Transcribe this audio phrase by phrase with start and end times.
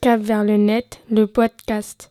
[0.00, 2.10] Cap vers le net, le podcast.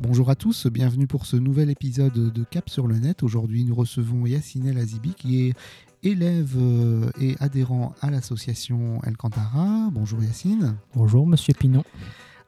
[0.00, 3.22] Bonjour à tous, bienvenue pour ce nouvel épisode de Cap sur le net.
[3.22, 5.54] Aujourd'hui, nous recevons Yacine Azibi qui est
[6.02, 9.88] élève euh, et adhérent à l'association El Cantara.
[9.92, 10.76] Bonjour Yacine.
[10.94, 11.84] Bonjour Monsieur Pinon.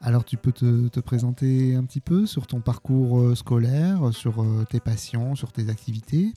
[0.00, 4.42] Alors tu peux te, te présenter un petit peu sur ton parcours euh, scolaire, sur
[4.42, 6.34] euh, tes passions, sur tes activités?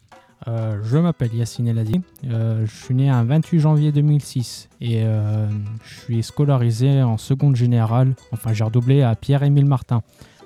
[0.47, 2.01] Euh, je m'appelle Yacine Eladi.
[2.25, 5.47] Euh, je suis né un 28 janvier 2006 et euh,
[5.83, 8.15] je suis scolarisé en seconde générale.
[8.31, 10.03] Enfin, j'ai redoublé à Pierre-Émile Martin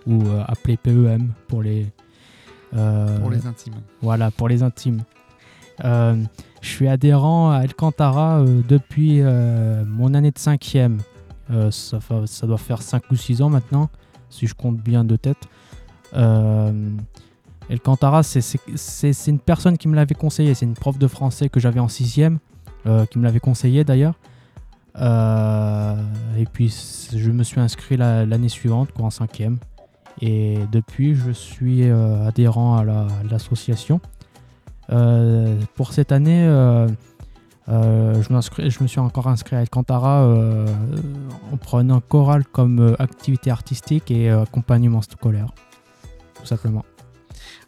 [0.07, 1.87] ou appelé PEM pour les.
[2.71, 3.81] pour les intimes.
[4.01, 5.03] Voilà, pour les intimes.
[6.61, 10.99] Je suis adhérent à El Cantara euh, depuis euh, mon année de cinquième.
[11.49, 13.89] Euh, ça, ça doit faire 5 ou 6 ans maintenant,
[14.29, 15.37] si je compte bien de tête.
[16.15, 16.71] Euh,
[17.69, 20.53] El Cantara, c'est- une personne qui me l'avait conseillé.
[20.53, 22.37] C'est une prof de français que j'avais en sixième,
[22.85, 24.13] euh, qui me l'avait conseillé d'ailleurs.
[24.97, 26.73] Et puis
[27.15, 29.57] je me suis inscrit la- l'année suivante, en cinquième.
[30.21, 33.99] Et depuis, je suis adhérent à la- à l'association.
[35.75, 36.87] Pour cette année, euh,
[37.69, 40.67] euh, je, je me suis encore inscrit à Alcantara euh,
[41.51, 45.53] en prenant chorale comme euh, activité artistique et euh, accompagnement scolaire,
[46.35, 46.83] tout simplement.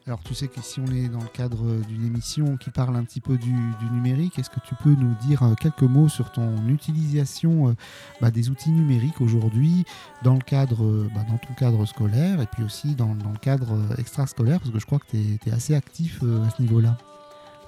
[0.06, 3.22] Alors tu sais qu'ici on est dans le cadre d'une émission qui parle un petit
[3.22, 3.54] peu du,
[3.90, 4.38] numérique.
[4.38, 7.74] Est-ce que tu peux nous dire euh, quelques mots sur ton utilisation euh,
[8.20, 9.86] bah, des outils numériques aujourd'hui
[10.22, 13.76] dans le cadre, euh, bah, dans ton cadre scolaire et puis aussi dans, le cadre
[13.76, 14.60] euh, extrascolaire?
[14.60, 16.98] Parce que je crois que tu es, assez actif euh, à ce niveau-là.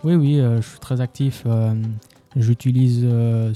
[0.05, 1.41] Oui, oui, euh, je suis très actif.
[1.47, 1.73] euh,
[2.35, 3.53] J'utilise euh,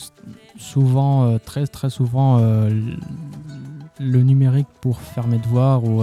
[0.57, 6.01] souvent, très très souvent, le numérique pour faire mes devoirs ou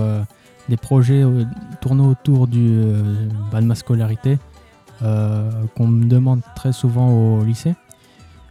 [0.69, 1.25] des projets
[1.81, 4.39] tournant autour du, de ma scolarité
[5.01, 7.75] qu'on me demande très souvent au lycée.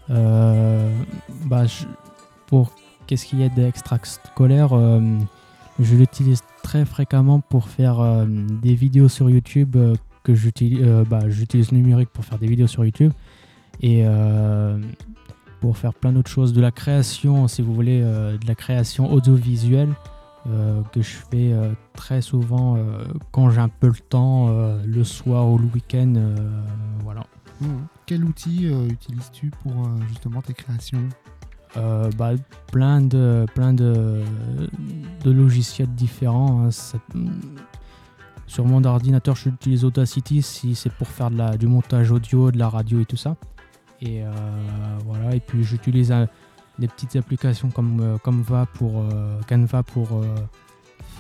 [0.09, 1.65] Bah,
[2.47, 2.71] pour
[3.05, 5.01] qu'est-ce qu'il y a d'extra-scolaire, euh,
[5.79, 9.77] je l'utilise très fréquemment pour faire des vidéos sur YouTube
[10.25, 13.13] que j'utilise euh, bah, j'utilise le numérique pour faire des vidéos sur YouTube
[13.81, 14.77] et euh,
[15.61, 19.11] pour faire plein d'autres choses de la création si vous voulez euh, de la création
[19.13, 19.93] audiovisuelle
[20.47, 24.49] euh, que je fais euh, très souvent euh, quand j'ai un peu le temps
[24.85, 26.13] le soir ou le week-end
[27.03, 27.23] voilà
[27.61, 27.87] Mhm.
[28.05, 29.71] Quel outil utilises-tu pour
[30.09, 31.07] justement tes créations?
[32.17, 32.31] Bah,
[32.69, 34.21] plein de plein de,
[35.23, 36.71] de logiciels différents hein.
[36.71, 36.97] Ça-
[38.47, 42.57] sur mon ordinateur j'utilise Audacity si c'est pour faire de la, du montage audio de
[42.57, 43.35] la radio et tout ça
[44.01, 44.31] et euh,
[45.05, 46.13] voilà et puis j'utilise
[46.79, 50.23] des petites applications comme euh, Canva pour euh, Canva pour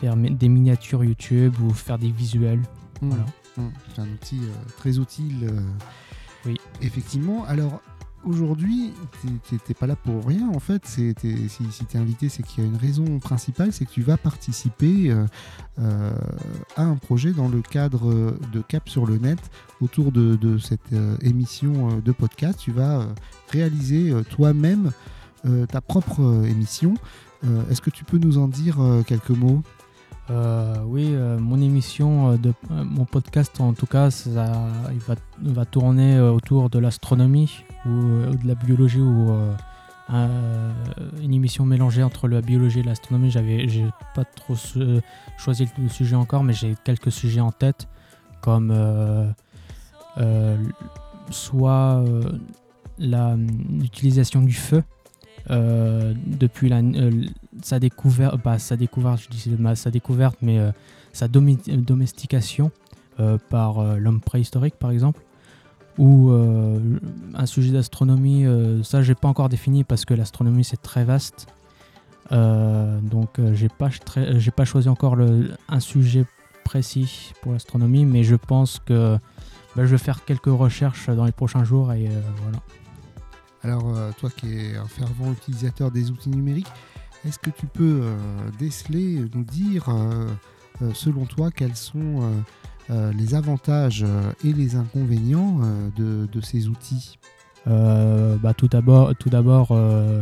[0.01, 2.61] faire des miniatures YouTube ou faire des visuels
[3.01, 3.09] Mhm.
[3.09, 3.25] Voilà.
[3.57, 3.71] Mhm.
[3.93, 4.41] C'est un outil
[4.77, 5.51] très utile.
[6.45, 6.57] Oui.
[6.81, 7.43] Effectivement.
[7.45, 7.81] Alors
[8.25, 8.91] aujourd'hui,
[9.21, 10.49] tu n'es pas là pour rien.
[10.53, 13.71] En fait, t'es- si, si tu es invité, c'est qu'il y a une raison principale,
[13.71, 15.25] c'est que tu vas participer euh,
[15.79, 16.11] euh,
[16.75, 19.39] à un projet dans le cadre de Cap sur le net
[19.81, 22.59] autour de, cette euh, émission de podcast.
[22.59, 23.07] Tu vas
[23.49, 24.91] réaliser toi-même
[25.69, 26.95] ta propre émission.
[27.69, 29.61] Est-ce que tu peux nous en dire quelques mots?
[30.85, 37.63] Oui, mon émission, de, mon podcast en tout cas, il, va, tourner autour de l'astronomie
[37.85, 39.53] ou, euh, ou de la biologie ou euh,
[40.09, 40.73] un-
[41.21, 43.31] une émission mélangée entre la biologie et l'astronomie.
[43.31, 44.55] J'avais, j'ai pas trop
[45.37, 47.87] choisi le sujet encore, mais j'ai quelques sujets en tête
[48.41, 49.27] comme euh,
[50.17, 50.57] euh,
[51.31, 52.31] soit euh,
[52.99, 54.83] l'utilisation du feu
[55.49, 57.11] euh, depuis la, euh,
[57.61, 60.71] sa découverte, bah, sa découverte, je dis ma- sa découverte, mais euh,
[61.13, 62.71] sa domestication
[63.19, 65.21] euh, par euh, l'homme préhistorique, par exemple,
[65.97, 66.99] ou euh,
[67.33, 71.47] un sujet d'astronomie, euh, ça j'ai pas encore défini parce que l'astronomie c'est très vaste,
[72.31, 73.89] Euh, donc euh, j'ai pas
[74.35, 75.15] j'ai pas choisi encore
[75.69, 76.25] un sujet
[76.63, 79.19] précis pour l'astronomie, mais je pense que
[79.75, 82.09] bah, je vais faire quelques recherches dans les prochains jours et
[82.41, 82.59] voilà.
[83.61, 86.71] Alors, toi qui es un fervent utilisateur des outils numériques,
[87.25, 88.01] est-ce que tu peux
[88.59, 89.85] déceler, nous dire,
[90.93, 92.21] selon toi, quels sont
[92.89, 95.89] les avantages euh, et les inconvénients euh,
[96.31, 97.17] de, ces outils
[97.67, 100.21] Euh, bah, tout d'abord, euh,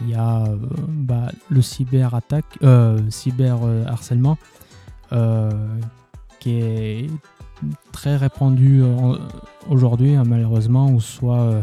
[0.00, 0.56] il y a euh,
[0.88, 4.38] bah, le cyberattaque, euh, cyber euh, harcèlement,
[5.10, 5.50] euh,
[6.38, 7.10] qui est
[7.90, 8.80] très répandu
[9.68, 11.62] aujourd'hui hein, malheureusement, ou soit euh,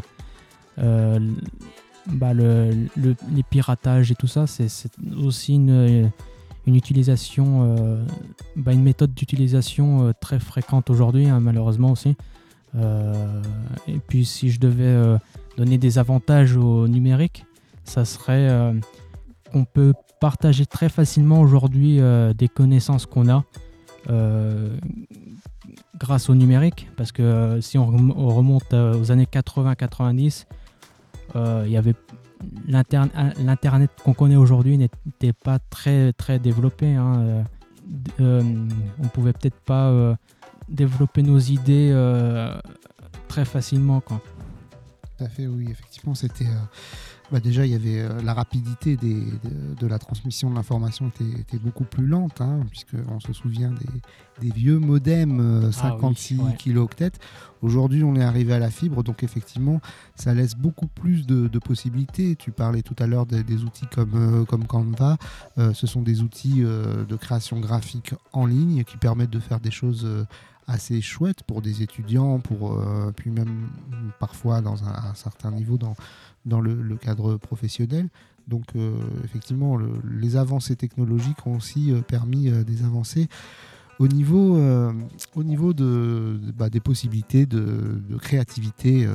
[0.80, 1.20] euh,
[2.08, 4.70] bah, le, le- les piratages et tout ça, c'est
[5.18, 6.12] aussi une,
[6.68, 8.04] une utilisation, euh,
[8.56, 12.16] bah, une méthode d'utilisation euh, très fréquente aujourd'hui, hein, malheureusement aussi.
[12.76, 13.42] Euh,
[13.88, 15.18] et puis si je devais
[15.58, 17.46] donner des avantages au numérique,
[17.84, 18.74] ça serait
[19.52, 22.00] qu'on peut partager très facilement aujourd'hui
[22.38, 23.44] des connaissances qu'on a
[25.98, 26.88] grâce au numérique.
[26.96, 30.46] Parce que si on rem- on remonte aux années 80-90,
[31.36, 31.96] euh, il y avait
[32.68, 36.96] l'internet qu'on connaît aujourd'hui n'était pas très développé.
[36.96, 37.14] hein.
[37.20, 37.44] Euh,
[38.20, 38.44] euh,
[39.04, 40.16] on pouvait peut-être pas euh,
[40.70, 42.56] développer nos idées euh,
[43.28, 44.02] très facilement.
[45.20, 46.46] Tout à fait, oui, effectivement, c'était.
[46.46, 50.56] euh, bah déjà, il y avait euh, la rapidité des, de, de la transmission de
[50.56, 55.72] l'information était, était beaucoup plus lente, hein, puisqu'on se souvient des, des vieux modems euh,
[55.82, 56.56] Ah oui, 56 ouais.
[56.58, 57.12] kilooctets.
[57.62, 59.82] Aujourd'hui, on est arrivé à la fibre, donc effectivement,
[60.16, 62.38] ça laisse beaucoup plus de, de possibilités.
[62.38, 65.18] Tu parlais tout à l'heure des, des outils comme, euh, comme Canva.
[65.58, 69.60] Euh, ce sont des outils euh, de création graphique en ligne qui permettent de faire
[69.60, 70.08] des choses.
[70.70, 73.70] Assez chouettes pour des étudiants, pour euh, puis même
[74.20, 75.96] parfois dans un, certain niveau dans,
[76.46, 78.10] dans le, cadre professionnel.
[78.48, 78.94] Donc euh,
[79.24, 83.28] effectivement, le- les avancées technologiques ont aussi euh, permis des avancées
[84.00, 84.58] au niveau,
[85.36, 89.06] au niveau de, bah, des possibilités de, créativité,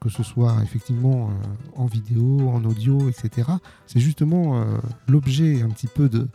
[0.00, 1.30] que ce soit effectivement
[1.76, 3.52] en vidéo, en audio, etc.
[3.86, 4.62] C'est justement
[5.08, 6.28] l'objet un petit peu de,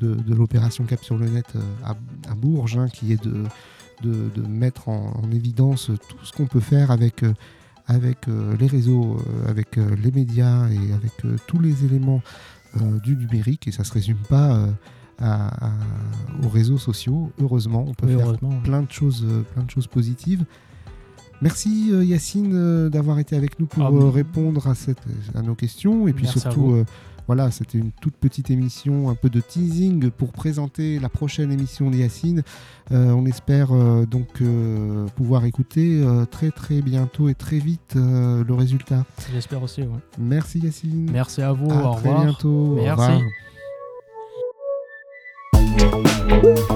[0.00, 1.90] de, de l'opération Cap sur le net euh, à,
[2.30, 3.44] à Bourges, hein, qui est de,
[4.02, 7.32] de, de mettre en, en évidence tout ce qu'on peut faire avec, euh,
[7.86, 9.16] avec euh, les réseaux,
[9.48, 11.12] avec les médias et avec
[11.46, 12.20] tous les éléments
[13.02, 13.68] du numérique.
[13.68, 14.68] Et ça ne se résume pas
[15.18, 15.72] à- à-
[16.44, 17.30] aux réseaux sociaux.
[17.40, 20.44] Heureusement, on peut Oui, faire plein de choses, plein de choses positives.
[21.42, 24.10] Merci Yacine d'avoir été avec nous pour Ah, bon.
[24.10, 24.98] répondre à, cette,
[25.34, 26.84] à nos questions et puis Merci surtout
[27.26, 31.90] voilà c'était une toute petite émission un peu de teasing pour présenter la prochaine émission
[31.90, 32.42] de Yacine.
[32.92, 38.54] Euh, on espère euh, donc euh, pouvoir écouter très très bientôt et très vite le
[38.54, 39.04] résultat.
[39.32, 39.82] J'espère aussi.
[39.82, 39.88] ouais.
[40.18, 41.10] Merci Yacine.
[41.10, 41.70] Merci à vous.
[41.70, 42.24] à au très revoir.
[42.24, 42.48] bientôt.
[42.48, 43.22] Au Merci.
[45.62, 46.75] revoir.